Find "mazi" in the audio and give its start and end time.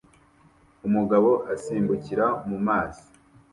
2.67-3.03